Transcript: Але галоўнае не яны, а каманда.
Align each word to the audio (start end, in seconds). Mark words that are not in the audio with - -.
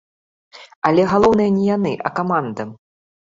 Але 0.89 1.03
галоўнае 1.11 1.45
не 1.57 1.67
яны, 1.75 1.93
а 2.09 2.13
каманда. 2.21 2.67